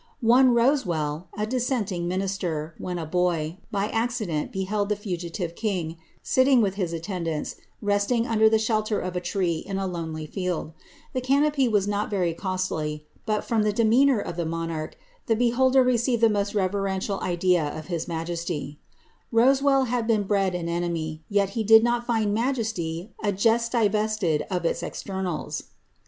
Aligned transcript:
'* 0.11 0.19
One 0.35 0.55
Roaewell, 0.55 1.27
a 1.37 1.45
km 1.45 2.05
minister, 2.07 2.73
when 2.79 2.97
a 2.97 3.05
boy, 3.05 3.59
by 3.69 3.89
aeeident 3.89 4.51
beheld 4.51 4.89
die 4.89 4.95
ingidfe 4.95 5.53
kiiWt 5.55 5.95
wkb 6.25 6.73
his 6.73 6.91
attendants^ 6.91 7.55
resting 7.83 8.25
nnder 8.25 8.49
the 8.49 8.57
shelter 8.57 8.99
of 8.99 9.15
a 9.15 9.19
tree 9.21 9.63
hi 9.67 9.73
a 9.73 9.87
lon^ 9.87 10.09
ttm 10.33 10.73
canopy 11.21 11.67
was 11.67 11.87
not 11.87 12.09
Teiy 12.09 12.35
coatly, 12.35 13.01
but, 13.27 13.43
from 13.45 13.61
the 13.61 13.71
demeanoor 13.71 14.17
of 14.19 14.37
tM 14.37 14.47
hf 14.49 14.93
the 15.27 15.35
beholder 15.35 15.85
reeeived 15.85 16.19
the 16.19 16.29
most 16.29 16.55
reverential 16.55 17.19
idea 17.19 17.63
of 17.63 17.85
his 17.85 18.07
majeety. 18.07 18.77
ril 19.31 19.83
had 19.83 20.07
been 20.07 20.23
bred 20.23 20.55
an 20.55 20.67
enemy, 20.67 21.21
yet 21.29 21.49
he 21.51 21.63
did 21.63 21.83
not 21.83 22.07
find 22.07 22.35
^majeety 22.35 23.09
a 23.23 23.31
jest 23.31 23.73
d 23.73 24.41
of 24.49 24.65
its 24.65 24.81
externals.'' 24.81 25.65